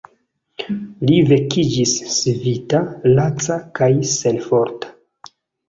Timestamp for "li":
1.09-1.19